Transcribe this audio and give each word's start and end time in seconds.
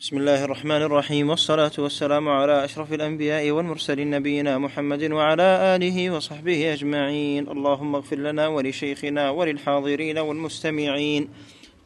بسم 0.00 0.16
الله 0.18 0.44
الرحمن 0.44 0.82
الرحيم 0.82 1.30
والصلاة 1.30 1.72
والسلام 1.78 2.28
على 2.28 2.64
أشرف 2.64 2.92
الأنبياء 2.92 3.50
والمرسلين 3.50 4.10
نبينا 4.10 4.58
محمد 4.58 5.12
وعلى 5.12 5.42
آله 5.42 6.10
وصحبه 6.10 6.72
أجمعين 6.72 7.48
اللهم 7.48 7.94
اغفر 7.94 8.16
لنا 8.16 8.46
ولشيخنا 8.48 9.30
وللحاضرين 9.30 10.18
والمستمعين 10.18 11.28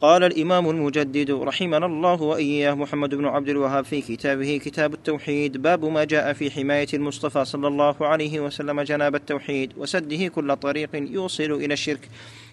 قال 0.01 0.23
الإمام 0.23 0.69
المجدد 0.69 1.31
رحمنا 1.31 1.85
الله 1.85 2.21
وإياه 2.21 2.73
محمد 2.73 3.15
بن 3.15 3.25
عبد 3.25 3.49
الوهاب 3.49 3.85
في 3.85 4.01
كتابه 4.01 4.61
كتاب 4.65 4.93
التوحيد 4.93 5.57
باب 5.57 5.85
ما 5.85 6.03
جاء 6.03 6.33
في 6.33 6.51
حماية 6.51 6.87
المصطفى 6.93 7.45
صلى 7.45 7.67
الله 7.67 7.95
عليه 7.99 8.39
وسلم 8.39 8.81
جناب 8.81 9.15
التوحيد 9.15 9.73
وسده 9.77 10.27
كل 10.27 10.55
طريق 10.55 10.89
يوصل 10.93 11.51
إلى 11.51 11.73
الشرك 11.73 12.09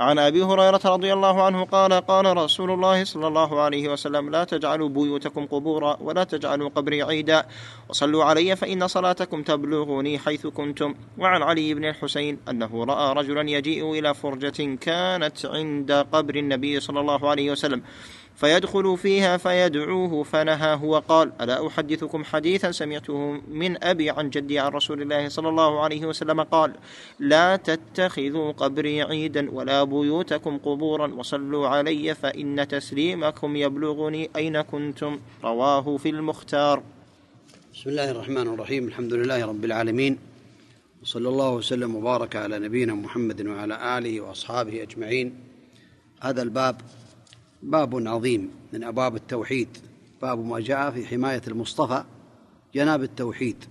عن 0.00 0.18
أبي 0.18 0.42
هريرة 0.42 0.80
رضي 0.84 1.12
الله 1.12 1.42
عنه 1.42 1.64
قال 1.64 1.92
قال 1.92 2.36
رسول 2.36 2.70
الله 2.70 3.04
صلى 3.04 3.26
الله 3.26 3.60
عليه 3.60 3.88
وسلم 3.88 4.30
لا 4.30 4.44
تجعلوا 4.44 4.88
بيوتكم 4.88 5.46
قبورا 5.46 5.96
ولا 6.00 6.24
تجعلوا 6.24 6.68
قبري 6.68 7.02
عيدا. 7.02 7.46
وصلوا 7.88 8.24
علي 8.24 8.56
فإن 8.56 8.88
صلاتكم 8.88 9.42
تبلغني 9.42 10.18
حيث 10.18 10.46
كنتم. 10.46 10.94
وعن 11.18 11.42
علي 11.42 11.74
بن 11.74 11.84
الحسين 11.84 12.38
أنه 12.50 12.84
رأى 12.84 13.14
رجلا 13.14 13.50
يجيء 13.50 13.92
إلى 13.92 14.14
فرجة 14.14 14.76
كانت 14.80 15.46
عند 15.46 16.06
قبر 16.12 16.34
النبي 16.34 16.80
صلى 16.80 17.00
الله 17.00 17.30
عليه 17.30 17.50
وسلم. 17.50 17.82
فيدخل 18.36 18.98
فيها 18.98 19.36
فيدعوه 19.36 20.22
فنهاه 20.22 20.84
وقال 20.84 21.32
ألا 21.40 21.66
أحدثكم 21.66 22.24
حديثا 22.24 22.70
سمعته 22.70 23.40
من 23.48 23.84
أبي 23.84 24.10
عن 24.10 24.30
جدي 24.30 24.58
عن 24.58 24.72
رسول 24.72 25.02
الله 25.02 25.28
صلى 25.28 25.48
الله 25.48 25.80
عليه 25.80 26.06
وسلم؟ 26.06 26.40
قال 26.40 26.72
لا 27.18 27.56
تتخذوا 27.56 28.52
قبري 28.52 29.02
عيدا 29.02 29.50
ولا 29.50 29.84
بيوتكم 29.84 30.58
قبورا 30.58 31.14
وصلوا 31.14 31.68
علي 31.68 32.14
فإن 32.14 32.68
تسليمكم 32.68 33.56
يبلغني 33.56 34.30
أين 34.36 34.60
كنتم. 34.62 35.20
رواه 35.44 35.96
في 35.96 36.08
المختار. 36.08 36.82
بسم 37.74 37.90
الله 37.90 38.10
الرحمن 38.10 38.54
الرحيم. 38.54 38.88
الحمد 38.88 39.12
لله 39.12 39.46
رب 39.46 39.64
العالمين 39.64 40.18
وصلى 41.02 41.28
الله 41.28 41.50
وسلم 41.50 41.96
وبارك 41.96 42.36
على 42.36 42.58
نبينا 42.58 42.94
محمد 42.94 43.46
وعلى 43.46 43.98
آله 43.98 44.20
وأصحابه 44.20 44.82
أجمعين. 44.82 45.34
هذا 46.20 46.42
الباب 46.42 46.76
باب 47.64 48.08
عظيم 48.08 48.50
من 48.72 48.84
أبواب 48.84 49.16
التوحيد. 49.16 49.68
باب 50.22 50.46
ما 50.46 50.60
جاء 50.60 50.90
في 50.90 51.06
حماية 51.06 51.42
المصطفى 51.48 52.04
جناب 52.74 53.02
التوحيد. 53.02 53.64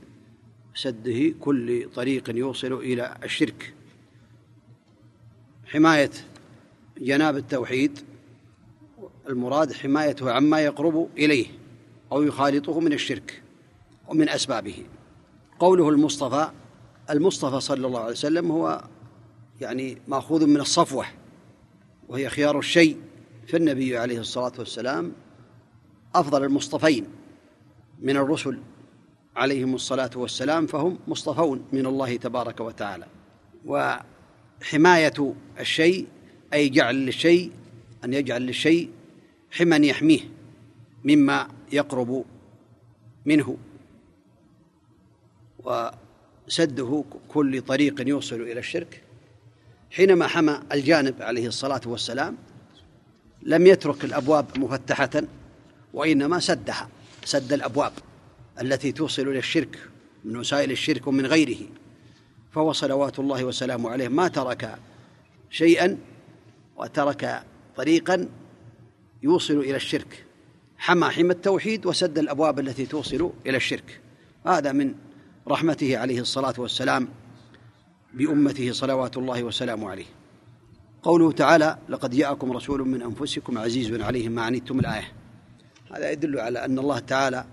سده 0.76 1.34
كل 1.40 1.90
طريق 1.96 2.30
يوصل 2.38 2.74
إلى 2.74 3.18
الشرك. 3.24 3.74
حماية 5.66 6.12
جناب 6.98 7.38
التوحيد 7.38 8.00
المراد 9.30 9.74
حمايته 9.74 10.32
عما 10.32 10.60
يقرب 10.60 11.10
إليه 11.18 11.48
أو 12.12 12.22
يخالطه 12.22 12.80
من 12.80 12.94
الشرك 12.94 13.42
ومن 14.08 14.30
أسبابه. 14.30 14.86
قوله 15.60 15.90
المصطفى 15.90 16.52
المصطفى 17.10 17.60
صلى 17.60 17.88
الله 17.88 18.00
عليه 18.00 18.12
وسلم 18.12 18.52
هو 18.52 18.84
يعني 19.62 19.98
مأخوذ 20.08 20.48
من 20.48 20.60
الصفوة 20.60 21.06
وهي 22.10 22.30
خيار 22.30 22.60
الشيء. 22.60 22.98
فالنبي 23.48 23.98
عليه 23.98 24.20
الصلاة 24.20 24.52
والسلام 24.60 25.12
أفضل 26.16 26.44
المصطفين 26.44 27.08
من 28.02 28.18
الرسل 28.18 28.60
عليهم 29.36 29.76
الصلاة 29.76 30.10
والسلام 30.16 30.68
فهم 30.68 31.00
مصطفون 31.08 31.66
من 31.72 31.86
الله 31.86 32.16
تبارك 32.16 32.60
وتعالى. 32.60 33.06
وحماية 33.66 35.34
الشيء 35.60 36.08
أي 36.54 36.70
جعل 36.70 36.96
للشيء 36.96 37.52
أن 38.04 38.14
يجعل 38.14 38.42
للشيء 38.42 38.90
حما 39.52 39.76
يحميه 39.76 40.22
مما 41.04 41.48
يقرب 41.72 42.26
منه. 43.26 43.58
وسده 45.60 47.04
كل 47.28 47.62
طريق 47.62 48.08
يوصل 48.08 48.42
إلى 48.42 48.60
الشرك. 48.60 49.04
حينما 49.92 50.28
حمى 50.28 50.60
الجانب 50.72 51.22
عليه 51.22 51.48
الصلاة 51.48 51.82
والسلام 51.86 52.38
لم 53.46 53.68
يترك 53.68 54.06
الأبواب 54.06 54.60
مفتحة 54.60 55.24
وإنما 55.94 56.40
سدها 56.40 56.90
سد 57.26 57.54
الأبواب 57.54 57.92
التي 58.62 58.92
توصل 58.92 59.22
إلى 59.28 59.40
الشرك 59.40 59.80
من 60.26 60.38
وسائل 60.38 60.72
الشرك 60.72 61.08
ومن 61.08 61.26
غيره. 61.26 61.58
فهو 62.52 62.74
صلوات 62.74 63.20
الله 63.20 63.44
وسلامه 63.44 63.90
عليه. 63.90 64.08
ما 64.08 64.28
ترك 64.28 64.76
شيئا 65.50 65.98
وترك 66.78 67.44
طريقا 67.76 68.30
يوصل 69.24 69.58
إلى 69.58 69.76
الشرك. 69.76 70.26
حمى 70.78 71.10
حمى 71.10 71.34
التوحيد 71.34 71.86
وسد 71.86 72.18
الأبواب 72.18 72.60
التي 72.60 72.86
توصل 72.86 73.32
إلى 73.46 73.58
الشرك. 73.58 74.02
هذا 74.46 74.72
من 74.72 74.96
رحمته 75.48 75.98
عليه 75.98 76.20
الصلاة 76.20 76.54
والسلام 76.58 77.08
بأمته 78.14 78.72
صلوات 78.72 79.18
الله 79.18 79.44
وسلامه 79.44 79.90
عليه. 79.90 80.06
قوله 81.04 81.32
تعالى 81.32 81.78
لقد 81.90 82.16
جاءكم 82.16 82.52
رسول 82.52 82.88
من 82.88 83.02
أنفسكم 83.02 83.58
عزيز 83.58 84.02
عليه 84.02 84.30
ما 84.30 84.42
عنتم 84.42 84.80
الآية. 84.80 85.12
هذا 85.92 86.12
يدل 86.12 86.40
على 86.40 86.66
أن 86.66 86.80
الله 86.80 87.00
تعالى 87.00 87.46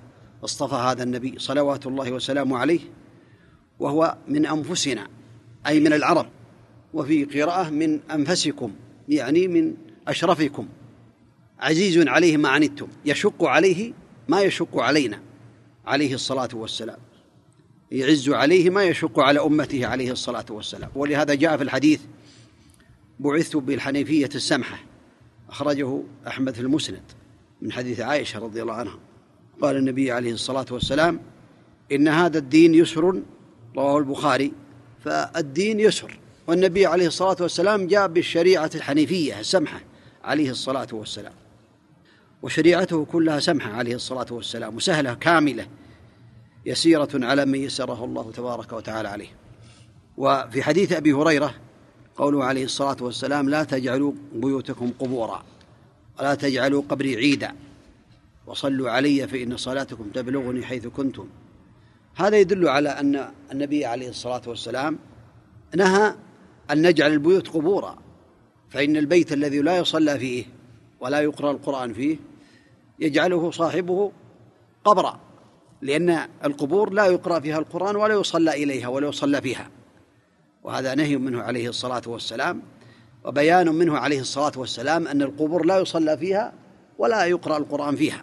اصطفى 0.44 0.74
هذا 0.74 1.02
النبي 1.02 1.34
صلوات 1.38 1.86
الله 1.86 2.12
وسلامه 2.12 2.58
عليه 2.58 2.80
وهو 3.80 4.16
من 4.28 4.46
أنفسنا 4.46 5.08
أي 5.66 5.80
من 5.80 5.92
العرب 5.92 6.26
وفي 6.94 7.24
قراءة 7.24 7.70
من 7.70 8.00
أنفسكم 8.10 8.72
يعني 9.08 9.48
من 9.48 9.74
أشرفكم 10.08 10.68
عزيز 11.60 12.08
عليه 12.08 12.36
ما 12.36 12.48
عنتم 12.48 12.88
يشق 13.04 13.44
عليه 13.44 13.92
ما 14.28 14.40
يشق 14.40 14.78
علينا 14.78 15.20
عليه 15.86 16.14
الصلاة 16.14 16.48
والسلام 16.54 16.98
يعز 17.90 18.28
عليه 18.28 18.70
ما 18.70 18.84
يشق 18.84 19.20
على 19.20 19.40
أمته 19.40 19.86
عليه 19.86 20.12
الصلاة 20.12 20.44
والسلام. 20.50 20.90
ولهذا 20.94 21.34
جاء 21.34 21.56
في 21.56 21.62
الحديث 21.62 22.00
بعثت 23.20 23.56
بالحنيفية 23.56 24.28
السمحة. 24.34 24.78
أخرجه 25.48 26.02
أحمد 26.26 26.54
في 26.54 26.60
المسند 26.60 27.02
من 27.62 27.72
حديث 27.72 28.00
عائشة 28.00 28.38
رضي 28.38 28.62
الله 28.62 28.74
عنها. 28.74 28.98
قال 29.62 29.76
النبي 29.76 30.12
عليه 30.12 30.32
الصلاة 30.32 30.66
والسلام 30.70 31.20
إن 31.92 32.08
هذا 32.08 32.38
الدين 32.38 32.74
يسر 32.74 33.22
رواه 33.76 33.98
البخاري. 33.98 34.52
فالدين 35.04 35.80
يسر. 35.80 36.18
والنبي 36.46 36.86
عليه 36.86 37.06
الصلاة 37.06 37.36
والسلام 37.40 37.86
جاء 37.86 38.08
بالشريعة 38.08 38.70
الحنيفية 38.74 39.40
السمحة 39.40 39.80
عليه 40.24 40.50
الصلاة 40.50 40.88
والسلام. 40.92 41.32
وشريعته 42.42 43.04
كلها 43.04 43.40
سمحة 43.40 43.72
عليه 43.72 43.94
الصلاة 43.94 44.26
والسلام 44.30 44.76
وسهلة 44.76 45.14
كاملة. 45.14 45.66
يسيرة 46.66 47.08
على 47.14 47.46
من 47.46 47.58
يسره 47.58 48.04
الله 48.04 48.32
تبارك 48.32 48.72
وتعالى 48.72 49.08
عليه. 49.08 49.36
وفي 50.16 50.62
حديث 50.62 50.92
أبي 50.92 51.12
هريرة 51.12 51.54
قوله 52.20 52.44
عليه 52.44 52.64
الصلاة 52.64 52.96
والسلام 53.00 53.48
لا 53.48 53.64
تجعلوا 53.64 54.12
بيوتكم 54.34 54.90
قبورا 54.98 55.42
ولا 56.18 56.34
تجعلوا 56.34 56.82
قبري 56.88 57.16
عيدا 57.16 57.54
وصلوا 58.46 58.90
علي 58.90 59.28
فإن 59.28 59.56
صلاتكم 59.56 60.10
تبلغني 60.14 60.64
حيث 60.64 60.86
كنتم. 60.86 61.28
هذا 62.16 62.38
يدل 62.38 62.68
على 62.68 62.88
أن 62.88 63.30
النبي 63.52 63.84
عليه 63.84 64.08
الصلاة 64.08 64.42
والسلام 64.46 64.98
نهى 65.76 66.14
أن 66.70 66.86
نجعل 66.86 67.12
البيوت 67.12 67.48
قبورا 67.48 67.98
فإن 68.70 68.96
البيت 68.96 69.32
الذي 69.32 69.60
لا 69.60 69.78
يصلى 69.78 70.18
فيه 70.18 70.44
ولا 71.00 71.20
يقرأ 71.20 71.50
القرآن 71.50 71.92
فيه 71.92 72.16
يجعله 72.98 73.50
صاحبه 73.50 74.12
قبرا 74.84 75.20
لأن 75.82 76.28
القبور 76.44 76.92
لا 76.92 77.06
يقرأ 77.06 77.40
فيها 77.40 77.58
القرآن 77.58 77.96
ولا 77.96 78.14
يصلى 78.14 78.62
إليها 78.62 78.88
ولا 78.88 79.08
يصلى 79.08 79.42
فيها. 79.42 79.70
وهذا 80.62 80.94
نهي 80.94 81.16
منه 81.16 81.42
عليه 81.42 81.68
الصلاة 81.68 82.02
والسلام 82.06 82.62
وبيان 83.24 83.68
منه 83.68 83.98
عليه 83.98 84.20
الصلاة 84.20 84.52
والسلام 84.56 85.08
أن 85.08 85.22
القبور 85.22 85.66
لا 85.66 85.78
يصلى 85.78 86.18
فيها 86.18 86.52
ولا 86.98 87.24
يقرأ 87.24 87.56
القرآن 87.56 87.96
فيها 87.96 88.22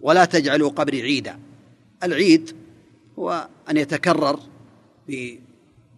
ولا 0.00 0.24
تجعلوا 0.24 0.70
قبري 0.70 1.02
عيدا. 1.02 1.38
العيد 2.02 2.56
هو 3.18 3.48
أن 3.70 3.76
يتكرر 3.76 4.40
في 5.06 5.38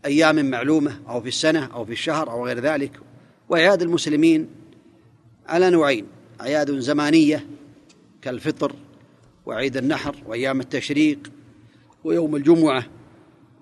أيام 0.04 0.50
معلومة 0.50 1.00
أو 1.08 1.20
في 1.20 1.28
السنة 1.28 1.66
أو 1.74 1.84
في 1.84 1.92
الشهر 1.92 2.30
أو 2.30 2.46
غير 2.46 2.60
ذلك. 2.60 2.92
وأعياد 3.48 3.82
المسلمين 3.82 4.48
على 5.46 5.70
نوعين 5.70 6.06
أعياد 6.40 6.78
زمانية 6.78 7.46
كالفطر 8.22 8.72
وعيد 9.46 9.76
النحر 9.76 10.16
وأيام 10.26 10.60
التشريق 10.60 11.18
ويوم 12.04 12.36
الجمعة 12.36 12.84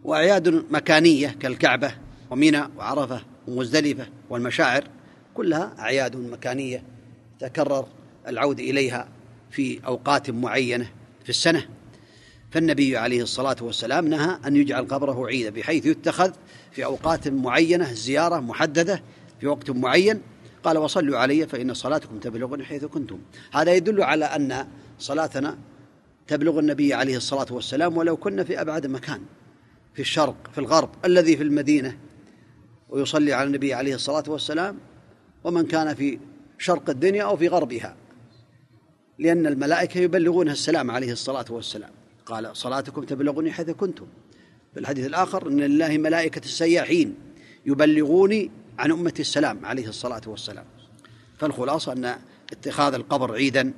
وأعياد 0.05 0.65
مكانية 0.71 1.29
كالكعبة 1.29 1.95
ومنى 2.31 2.63
وعرفة 2.77 3.21
ومزدلفة 3.49 4.07
والمشاعر 4.31 4.85
كلها 5.35 5.75
أعياد 5.79 6.17
مكانية 6.17 6.83
تكرر 7.39 7.89
العود 8.29 8.61
إليها 8.61 9.09
في 9.51 9.81
أوقات 9.87 10.31
معينة 10.31 10.91
في 11.25 11.31
السنة. 11.31 11.67
فالنبي 12.51 12.97
عليه 12.97 13.23
الصلاة 13.23 13.57
والسلام 13.61 14.09
نهى 14.09 14.39
أن 14.47 14.57
يجعل 14.57 14.85
قبره 14.85 15.27
عيدا 15.27 15.51
بحيث 15.51 15.87
يتخذ 15.87 16.33
في 16.73 16.85
أوقات 16.85 17.29
معينة 17.29 17.93
زيارة 17.93 18.41
محددة 18.41 19.03
في 19.41 19.47
وقت 19.47 19.71
معين. 19.71 20.21
قال 20.65 20.79
وصلوا 20.79 21.19
علي 21.19 21.47
فإن 21.47 21.75
صلاتكم 21.75 22.19
تبلغني 22.19 22.65
حيث 22.65 22.85
كنتم. 22.85 23.19
هذا 23.53 23.75
يدل 23.75 24.03
على 24.03 24.25
أن 24.25 24.67
صلاتنا 24.99 25.59
تبلغ 26.27 26.59
النبي 26.59 26.95
عليه 26.95 27.17
الصلاة 27.17 27.47
والسلام 27.51 27.97
ولو 27.97 28.17
كنا 28.17 28.45
في 28.45 28.61
أبعد 28.61 28.87
مكان. 28.87 29.21
في 29.99 30.03
الشرق 30.03 30.37
في 30.53 30.59
الغرب 30.59 30.91
الذي 31.05 31.37
في 31.37 31.43
المدينة 31.43 31.99
ويصلي 32.89 33.33
على 33.33 33.47
النبي 33.47 33.75
عليه 33.75 33.95
الصلاة 33.95 34.23
والسلام 34.29 34.79
ومن 35.45 35.67
كان 35.67 35.95
في 35.95 36.19
شرق 36.59 36.91
الدنيا 36.91 37.25
أو 37.25 37.37
في 37.37 37.49
غربها 37.49 37.97
لأن 39.19 39.47
الملائكة 39.47 39.99
يبلغونها 39.99 40.53
السلام 40.53 40.91
عليه 40.91 41.13
الصلاة 41.13 41.45
والسلام. 41.51 41.91
قال 42.27 42.57
صلاتكم 42.57 43.03
تبلغني 43.05 43.53
حيث 43.53 43.71
كنتم. 43.71 44.07
في 44.75 44.81
الحديث 44.81 45.07
الآخر 45.07 45.49
إن 45.49 45.61
لله 45.61 45.99
ملائكة 45.99 46.45
السياحين 46.45 47.15
يبلغوني 47.67 48.51
عن 48.79 48.93
أمة 48.93 49.15
السلام 49.21 49.67
عليه 49.67 49.89
الصلاة 49.89 50.23
والسلام. 50.27 50.65
فالخلاصة 51.39 51.93
أن 51.93 52.17
اتخاذ 52.53 52.95
القبر 52.95 53.33
عيدا 53.33 53.73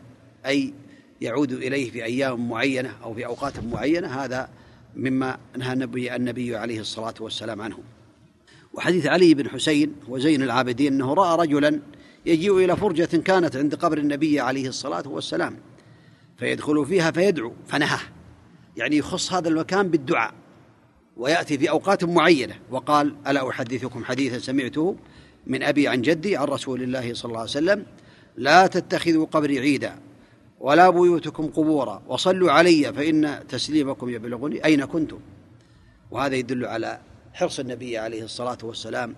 أي 0.47 0.75
يعود 1.21 1.53
إليه 1.53 1.91
في 1.91 2.05
أيام 2.05 2.49
معينة 2.49 2.97
أو 3.03 3.15
في 3.15 3.27
أوقات 3.27 3.65
معينة 3.65 4.09
هذا 4.25 4.49
مما 4.97 5.39
نهى 5.59 5.73
النبي, 5.73 6.17
النبي 6.17 6.57
عليه 6.57 6.81
الصلاة 6.81 7.15
والسلام 7.21 7.63
عنه. 7.63 7.79
وحديث 8.73 9.07
علي 9.07 9.35
بن 9.35 9.49
حسين 9.49 9.95
وزين 10.09 10.43
العابدين 10.43 10.93
أنه 10.93 11.15
رأى 11.15 11.47
رجلا 11.47 11.81
يجيء 12.27 12.57
إلى 12.57 12.77
فرجة 12.77 13.17
كانت 13.17 13.57
عند 13.57 13.75
قبر 13.75 13.99
النبي 13.99 14.41
عليه 14.41 14.69
الصلاة 14.69 15.09
والسلام 15.09 15.57
فيدخل 16.39 16.87
فيها 16.87 17.11
فيدعو 17.11 17.53
فنهاه. 17.67 18.01
يعني 18.77 18.97
يخص 18.97 19.33
هذا 19.33 19.49
المكان 19.49 19.89
بالدعاء 19.89 20.35
ويأتي 21.17 21.59
في 21.59 21.71
أوقات 21.71 22.05
معينة 22.05 22.55
وقال 22.71 23.15
ألا 23.27 23.49
أحدثكم 23.49 24.05
حديثا 24.05 24.39
سمعته 24.39 24.97
من 25.47 25.63
أبي 25.63 25.89
عن 25.89 26.03
جدي 26.03 26.37
عن 26.37 26.45
رسول 26.45 26.83
الله 26.83 27.15
صلى 27.15 27.29
الله 27.29 27.41
عليه 27.41 27.51
وسلم 27.51 27.87
لا 28.37 28.67
تتخذوا 28.67 29.27
قبري 29.27 29.59
عيدا. 29.59 29.99
ولا 30.61 30.91
بيوتكم 30.91 31.47
قبورا. 31.47 32.03
وصلوا 32.09 32.53
علي 32.53 32.93
فإن 32.93 33.47
تسليمكم 33.49 34.09
يبلغني 34.09 34.65
أين 34.65 34.85
كنتم. 34.85 35.19
وهذا 36.11 36.37
يدل 36.37 36.65
على 36.65 37.01
حرص 37.33 37.61
النبي 37.61 37.99
عليه 37.99 38.25
الصلاة 38.25 38.59
والسلام 38.63 39.15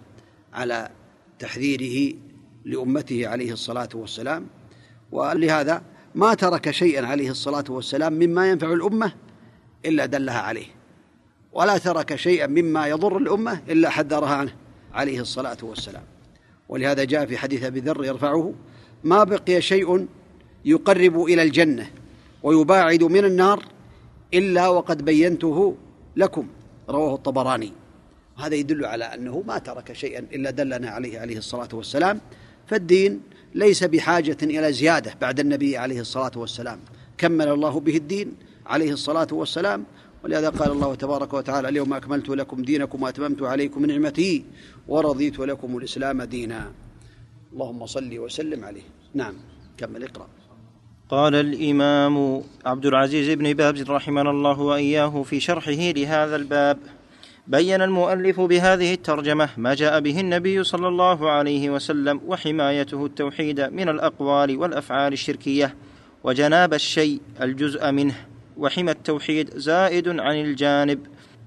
على 0.53 0.91
تحذيره 1.39 2.17
لأمته 2.65 3.29
عليه 3.29 3.53
الصلاة 3.53 3.89
والسلام. 3.94 4.47
ولهذا 5.12 5.83
ما 6.15 6.35
ترك 6.35 6.71
شيئا 6.71 7.06
عليه 7.06 7.31
الصلاة 7.31 7.65
والسلام 7.69 8.12
مما 8.12 8.50
ينفع 8.50 8.73
الأمة 8.73 9.12
إلا 9.87 10.06
دلها 10.06 10.41
عليه. 10.41 10.67
ولا 11.53 11.79
ترك 11.79 12.17
شيئا 12.17 12.47
مما 12.47 12.87
يضر 12.87 13.17
الأمة 13.17 13.62
إلا 13.69 13.91
حذرها 13.91 14.35
عنه 14.35 14.55
عليه 14.93 15.21
الصلاة 15.21 15.56
والسلام. 15.62 16.03
ولهذا 16.69 17.05
جاء 17.05 17.27
في 17.27 17.37
حديث 17.37 17.65
أبي 17.65 17.81
ذر 17.81 18.05
يرفعه 18.05 18.55
ما 19.05 19.25
بقي 19.25 19.61
شيء 19.62 20.06
يقرب 20.64 21.23
إلى 21.25 21.43
الجنة 21.43 21.91
ويباعد 22.43 23.03
من 23.05 23.25
النار 23.25 23.64
إلا 24.35 24.69
وقد 24.69 25.05
بينته 25.05 25.76
لكم 26.17 26.47
رواه 26.88 27.14
الطبراني. 27.14 27.73
هذا 28.37 28.55
يدل 28.55 28.85
على 28.85 29.05
أنه 29.05 29.44
ما 29.47 29.59
ترك 29.59 29.93
شيئا 29.93 30.19
إلا 30.19 30.50
دلنا 30.50 30.91
عليه 30.91 31.20
عليه 31.20 31.38
الصلاة 31.38 31.69
والسلام. 31.73 32.20
فالدين 32.67 33.20
ليس 33.55 33.85
بحاجة 33.85 34.37
إلى 34.43 34.73
زيادة 34.73 35.14
بعد 35.20 35.41
النبي 35.41 35.76
عليه 35.76 36.00
الصلاة 36.00 36.32
والسلام. 36.37 36.81
كمل 37.19 37.49
الله 37.49 37.81
به 37.81 37.97
الدين 37.97 38.32
عليه 38.67 38.93
الصلاة 38.93 39.29
والسلام. 39.32 39.85
ولهذا 40.25 40.49
قال 40.49 40.70
الله 40.70 40.94
تبارك 40.94 41.35
وتعالى 41.35 41.69
اليوم 41.69 41.93
أكملت 41.93 42.29
لكم 42.29 42.62
دينكم 42.62 43.03
وأتممت 43.03 43.43
عليكم 43.43 43.87
نعمتي 43.87 44.44
ورضيت 44.88 45.38
لكم 45.38 45.76
الإسلام 45.79 46.23
دينا. 46.23 46.73
اللهم 47.53 47.87
صل 47.87 48.19
وسلم 48.19 48.64
عليه. 48.64 48.82
نعم 49.14 49.35
كمل 49.76 50.05
اقرأ. 50.05 50.42
قال 51.12 51.35
الإمام 51.35 52.43
عبد 52.67 52.87
العزيز 52.87 53.31
بن 53.31 53.53
بابز 53.53 53.91
رحمنا 53.91 54.31
الله 54.31 54.61
وإياه 54.61 55.23
في 55.23 55.41
شرحه 55.41 55.73
لهذا 55.73 56.37
الباب. 56.37 56.79
بين 57.47 57.82
المؤلف 57.82 58.41
بهذه 58.41 58.94
الترجمة 58.94 59.49
ما 59.56 59.75
جاء 59.75 60.00
به 60.00 60.20
النبي 60.20 60.64
صلى 60.64 60.88
الله 60.88 61.31
عليه 61.31 61.70
وسلم 61.70 62.20
وحمايته 62.26 63.06
التوحيد 63.06 63.61
من 63.61 63.88
الأقوال 63.88 64.56
والأفعال 64.56 65.12
الشركية 65.12 65.75
وجناب 66.25 66.75
الشيء 66.75 67.20
الجزء 67.43 67.91
منه 67.91 68.14
وحمى 68.56 68.91
التوحيد 68.91 69.50
زائد 69.56 70.09
عن 70.09 70.41
الجانب. 70.41 71.06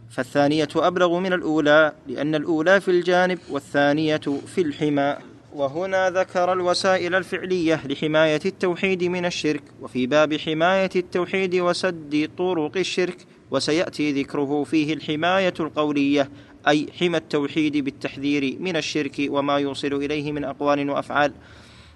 فالثانية 0.10 0.70
أبلغ 0.76 1.20
من 1.20 1.34
الأولى 1.34 1.92
لأن 2.08 2.36
الأولى 2.36 2.82
في 2.82 2.92
الجانب 2.92 3.40
والثانية 3.50 4.22
في 4.56 4.62
الحمى. 4.62 5.16
وهنا 5.56 6.10
ذكر 6.10 6.54
الوسائل 6.54 7.16
الفعلية 7.16 7.82
لحماية 7.88 8.40
التوحيد 8.46 9.04
من 9.04 9.26
الشرك 9.26 9.64
وفي 9.82 10.08
باب 10.08 10.38
حماية 10.38 10.90
التوحيد 10.96 11.56
وسد 11.56 12.30
طرق 12.38 12.78
الشرك 12.78 13.18
وسيأتي 13.52 14.12
ذكره 14.12 14.64
فيه 14.64 14.94
الحماية 14.94 15.54
القولية 15.60 16.30
أي 16.68 16.88
حمى 17.00 17.18
التوحيد 17.18 17.78
بالتحذير 17.78 18.58
من 18.60 18.76
الشرك 18.76 19.16
وما 19.30 19.58
يوصل 19.58 19.94
إليه 19.94 20.32
من 20.32 20.44
أقوال 20.44 20.90
وأفعال. 20.90 21.34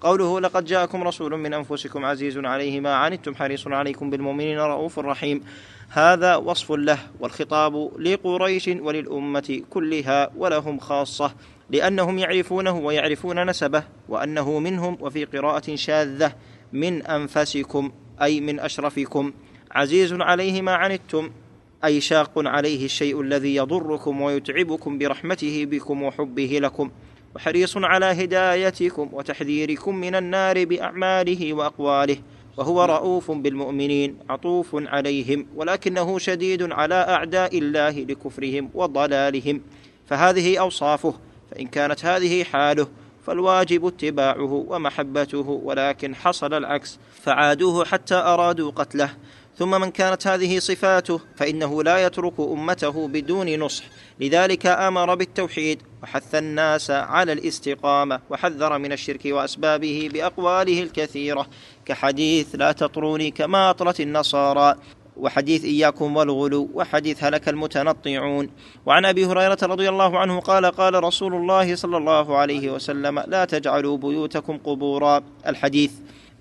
قوله 0.00 0.40
لقد 0.40 0.64
جاءكم 0.64 1.02
رسول 1.02 1.36
من 1.36 1.54
أنفسكم 1.54 2.04
عزيز 2.04 2.38
عليه 2.38 2.80
ما 2.80 2.94
عنتم 2.94 3.34
حريص 3.34 3.66
عليكم 3.66 4.10
بالمؤمنين 4.10 4.58
رؤوف 4.58 4.98
رحيم. 4.98 5.44
هذا 5.88 6.36
وصف 6.36 6.72
له 6.72 6.98
والخطاب 7.20 7.90
لقريش 7.98 8.68
وللأمة 8.68 9.62
كلها 9.70 10.30
ولهم 10.36 10.78
خاصة 10.78 11.34
لأنهم 11.70 12.18
يعرفونه 12.18 12.78
ويعرفون 12.78 13.50
نسبه 13.50 13.82
وأنه 14.08 14.58
منهم 14.58 14.98
وفي 15.00 15.24
قراءة 15.24 15.74
شاذة 15.74 16.32
من 16.72 17.02
أنفسكم 17.02 17.92
أي 18.22 18.40
من 18.40 18.60
أشرفكم. 18.60 19.32
عزيز 19.70 20.12
عليه 20.12 20.62
ما 20.62 20.74
عنتم 20.74 21.30
أي 21.84 22.00
شاق 22.00 22.32
عليه 22.36 22.84
الشيء 22.84 23.20
الذي 23.20 23.54
يضركم 23.54 24.20
ويتعبكم 24.20 24.98
برحمته 24.98 25.64
بكم 25.64 26.02
وحبه 26.02 26.58
لكم. 26.62 26.90
وحريص 27.36 27.76
على 27.76 28.06
هدايتكم 28.06 29.08
وتحذيركم 29.12 29.96
من 29.96 30.14
النار 30.14 30.64
بأعماله 30.64 31.52
وأقواله 31.54 32.16
وهو 32.56 32.84
رؤوف 32.84 33.30
بالمؤمنين 33.30 34.18
عطوف 34.30 34.68
عليهم 34.74 35.46
ولكنه 35.56 36.18
شديد 36.18 36.72
على 36.72 36.94
أعداء 36.94 37.58
الله 37.58 37.90
لكفرهم 37.90 38.70
وضلالهم. 38.74 39.62
فهذه 40.06 40.58
أوصافه 40.58 41.14
فإن 41.50 41.66
كانت 41.66 42.04
هذه 42.04 42.44
حاله 42.44 42.88
فالواجب 43.26 43.86
اتباعه 43.86 44.64
ومحبته 44.68 45.60
ولكن 45.64 46.14
حصل 46.14 46.54
العكس 46.54 46.98
فعادوه 47.22 47.84
حتى 47.84 48.14
أرادوا 48.14 48.70
قتله. 48.70 49.10
ثم 49.58 49.80
من 49.80 49.90
كانت 49.90 50.26
هذه 50.26 50.58
صفاته 50.58 51.20
فإنه 51.36 51.82
لا 51.82 52.06
يترك 52.06 52.40
أمته 52.40 53.08
بدون 53.08 53.60
نصح. 53.60 53.84
لذلك 54.20 54.66
آمر 54.66 55.14
بالتوحيد 55.14 55.82
وحث 56.02 56.34
الناس 56.34 56.90
على 56.90 57.32
الاستقامة 57.32 58.20
وحذر 58.30 58.78
من 58.78 58.92
الشرك 58.92 59.20
وأسبابه 59.24 60.10
بأقواله 60.12 60.82
الكثيرة. 60.82 61.46
كحديث 61.86 62.54
لا 62.54 62.72
تطروني 62.72 63.30
كما 63.30 63.70
أطرت 63.70 64.00
النصارى. 64.00 64.74
وحديث 65.16 65.64
إياكم 65.64 66.16
والغلو 66.16 66.70
وحديث 66.74 67.24
هلك 67.24 67.48
المتنطعون. 67.48 68.50
وعن 68.86 69.04
أبي 69.04 69.26
هريرة 69.26 69.58
رضي 69.62 69.88
الله 69.88 70.18
عنه 70.18 70.40
قال 70.40 70.66
قال 70.66 71.04
رسول 71.04 71.34
الله 71.34 71.76
صلى 71.76 71.96
الله 71.96 72.36
عليه 72.36 72.70
وسلم 72.70 73.20
لا 73.26 73.44
تجعلوا 73.44 73.96
بيوتكم 73.96 74.58
قبورا. 74.58 75.22
الحديث 75.46 75.92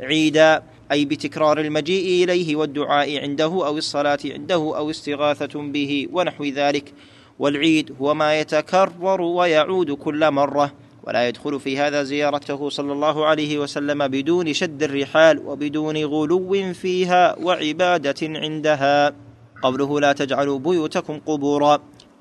عيدا. 0.01 0.63
أي 0.91 1.05
بتكرار 1.05 1.60
المجيء 1.60 2.24
إليه 2.24 2.55
والدعاء 2.55 3.22
عنده 3.22 3.46
أو 3.46 3.77
الصلاة 3.77 4.19
عنده 4.25 4.55
أو 4.55 4.89
استغاثة 4.89 5.62
به 5.62 6.08
ونحو 6.12 6.43
ذلك. 6.43 6.93
والعيد 7.39 7.96
هو 8.01 8.13
ما 8.13 8.39
يتكرر 8.39 9.22
ويعود 9.22 9.91
كل 9.91 10.31
مرة. 10.31 10.74
ولا 11.03 11.27
يدخل 11.27 11.60
في 11.60 11.77
هذا 11.77 12.03
زيارته 12.03 12.69
صلى 12.69 12.93
الله 12.93 13.25
عليه 13.25 13.60
وسلم 13.60 14.08
بدون 14.08 14.53
شد 14.53 14.84
الرحال 14.84 15.39
وبدون 15.39 16.05
غلو 16.05 16.74
فيها 16.74 17.36
وعبادة 17.39 18.15
عندها. 18.22 19.15
قوله 19.63 20.00
لا 20.00 20.13
تجعلوا 20.13 20.60
بيوتكم 20.60 21.19
قبورا 21.25 21.79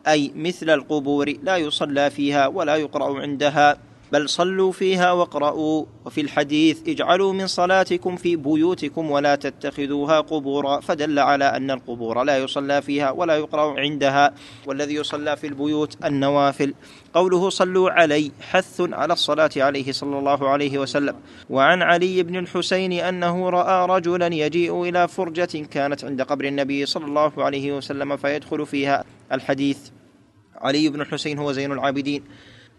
أي 0.08 0.32
مثل 0.36 0.70
القبور 0.70 1.34
لا 1.42 1.56
يصلى 1.56 2.10
فيها 2.10 2.46
ولا 2.46 2.76
يقرأ 2.76 3.20
عندها. 3.20 3.87
بل 4.12 4.28
صلوا 4.28 4.72
فيها 4.72 5.12
واقرأوا 5.12 5.84
وفي 6.04 6.20
الحديث 6.20 6.88
اجعلوا 6.88 7.32
من 7.32 7.46
صلاتكم 7.46 8.16
في 8.16 8.36
بيوتكم 8.36 9.10
ولا 9.10 9.34
تتخذوها 9.34 10.20
قبورا 10.20 10.80
فدل 10.80 11.18
على 11.18 11.44
أن 11.44 11.70
القبور 11.70 12.22
لا 12.22 12.38
يصلى 12.38 12.82
فيها 12.82 13.10
ولا 13.10 13.36
يقرأ 13.36 13.80
عندها 13.80 14.34
والذي 14.66 14.94
يصلى 14.94 15.36
في 15.36 15.46
البيوت 15.46 16.04
النوافل. 16.04 16.74
قوله 17.14 17.50
صلوا 17.50 17.90
علي 17.90 18.32
حث 18.40 18.80
على 18.80 19.12
الصلاة 19.12 19.50
عليه 19.56 19.92
صلى 19.92 20.18
الله 20.18 20.48
عليه 20.48 20.78
وسلم. 20.78 21.14
وعن 21.50 21.82
علي 21.82 22.22
بن 22.22 22.36
الحسين 22.36 22.92
أنه 22.92 23.50
رأى 23.50 23.86
رجلا 23.86 24.34
يجيء 24.34 24.82
إلى 24.82 25.08
فرجة 25.08 25.66
كانت 25.70 26.04
عند 26.04 26.22
قبر 26.22 26.44
النبي 26.44 26.86
صلى 26.86 27.04
الله 27.04 27.32
عليه 27.44 27.72
وسلم 27.72 28.16
فيدخل 28.16 28.66
فيها. 28.66 29.04
الحديث 29.32 29.78
علي 30.56 30.88
بن 30.88 31.00
الحسين 31.00 31.38
هو 31.38 31.52
زين 31.52 31.72
العابدين. 31.72 32.24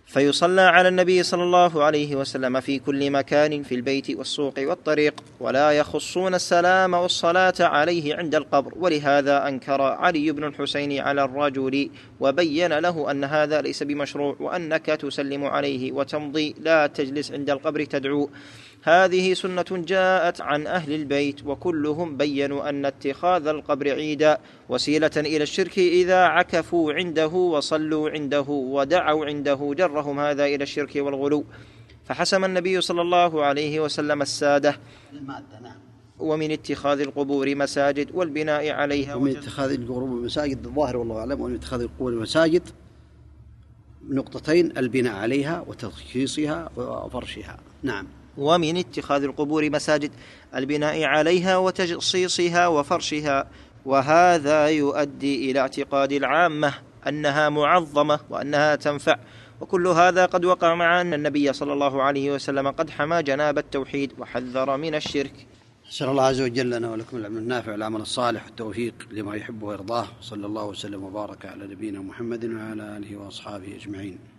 فيصلى 0.10 0.62
على 0.62 0.88
النبي 0.88 1.24
صلى 1.24 1.44
الله 1.44 1.84
عليه 1.84 2.16
وسلم 2.16 2.60
في 2.60 2.80
كل 2.80 3.12
مكان 3.12 3.64
في 3.64 3.76
البيت 3.76 4.10
والسوق 4.10 4.54
والطريق 4.58 5.24
ولا 5.40 5.72
يخصون 5.72 6.36
السلام 6.36 6.94
والصلاة 6.94 7.54
عليه 7.60 8.16
عند 8.16 8.36
القبر. 8.36 8.74
ولهذا 8.76 9.48
أنكر 9.48 9.82
علي 9.82 10.32
بن 10.32 10.44
الحسين 10.44 11.00
على 11.00 11.24
الرجل 11.24 11.90
وبين 12.20 12.74
له 12.74 13.12
أن 13.12 13.24
هذا 13.24 13.62
ليس 13.62 13.84
بمشروع 13.84 14.36
وأنك 14.40 14.86
تسلم 14.86 15.46
عليه 15.46 15.92
وتمضي 15.92 16.56
لا 16.60 16.88
تجلس 16.88 17.32
عند 17.32 17.50
القبر 17.50 17.84
تدعو. 17.84 18.30
هذه 18.84 19.34
سنة 19.34 19.66
جاءت 19.72 20.42
عن 20.42 20.68
أهل 20.68 20.94
البيت 20.94 21.46
وكلهم 21.46 22.18
بينوا 22.18 22.70
أن 22.70 22.86
اتخاذ 22.86 23.48
القبر 23.48 23.90
عيدا 23.92 24.38
وسيلة 24.70 25.12
إلى 25.18 25.44
الشرك 25.44 25.78
إذا 25.78 26.24
عكفوا 26.24 26.94
عنده 26.94 27.28
وصلوا 27.28 28.10
عنده 28.10 28.46
ودعوا 28.50 29.26
عنده 29.26 29.74
جرهم 29.78 30.20
هذا 30.20 30.46
إلى 30.46 30.64
الشرك 30.64 30.96
والغلو. 30.96 31.46
فحسم 32.06 32.46
النبي 32.46 32.82
صلى 32.82 33.02
الله 33.02 33.44
عليه 33.44 33.80
وسلم 33.80 34.22
السادة. 34.22 34.78
ومن 36.20 36.52
اتخاذ 36.52 37.00
القبور 37.00 37.56
مساجد 37.56 38.10
والبناء 38.14 38.70
عليها 38.70 39.16
ومن 39.16 39.38
اتخاذ 39.38 39.72
القبور 39.72 40.04
مساجد 40.04 40.66
الظاهر 40.66 40.98
والله 40.98 41.18
أعلم 41.18 41.42
ومن 41.42 41.56
اتخاذ 41.56 41.82
القبور 41.82 42.12
مساجد 42.12 42.62
نقطتين 44.10 44.78
البناء 44.78 45.16
عليها 45.16 45.66
وترخيصها 45.68 46.70
وفرشها. 46.78 47.58
نعم. 47.84 48.08
ومن 48.40 48.78
اتخاذ 48.78 49.24
القبور 49.24 49.70
مساجد 49.70 50.12
البناء 50.56 51.04
عليها 51.04 51.58
وتجصيصها 51.58 52.68
وفرشها. 52.68 53.48
وهذا 53.86 54.68
يؤدي 54.68 55.52
إلى 55.52 55.60
اعتقاد 55.60 56.12
العامة 56.12 56.74
أنها 57.08 57.50
معظمة 57.50 58.20
وأنها 58.30 58.76
تنفع. 58.76 59.16
وكل 59.62 59.88
هذا 59.88 60.26
قد 60.26 60.46
وقع 60.46 60.76
مع 60.76 61.02
أن 61.02 61.14
النبي 61.14 61.54
صلى 61.54 61.74
الله 61.74 62.04
عليه 62.04 62.32
وسلم 62.32 62.68
قد 62.68 62.90
حمى 62.90 63.24
جناب 63.24 63.58
التوحيد 63.58 64.14
وحذر 64.20 64.78
من 64.78 64.96
الشرك. 64.96 65.48
نسأل 65.90 66.10
الله 66.10 66.24
عز 66.24 66.42
وجل 66.42 66.70
لنا 66.70 66.92
ولكم 66.92 67.18
العلم 67.18 67.38
النافع 67.38 67.72
والعمل 67.72 68.02
الصالح 68.02 68.46
والتوفيق 68.46 68.94
لما 69.12 69.36
يحب 69.36 69.64
ويرضاه. 69.64 70.08
صلى 70.22 70.46
الله 70.46 70.66
وسلم 70.66 71.04
وبارك 71.04 71.46
على 71.46 71.68
نبينا 71.68 72.00
محمد 72.00 72.46
وعلى 72.46 72.98
آله 72.98 73.18
وأصحابه 73.18 73.76
أجمعين. 73.76 74.39